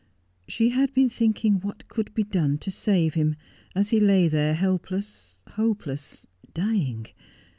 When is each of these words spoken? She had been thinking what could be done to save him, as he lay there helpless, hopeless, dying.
She 0.47 0.69
had 0.69 0.95
been 0.95 1.11
thinking 1.11 1.59
what 1.59 1.87
could 1.87 2.11
be 2.15 2.23
done 2.23 2.57
to 2.57 2.71
save 2.71 3.13
him, 3.13 3.35
as 3.75 3.89
he 3.91 3.99
lay 3.99 4.27
there 4.29 4.55
helpless, 4.55 5.37
hopeless, 5.47 6.25
dying. 6.55 7.05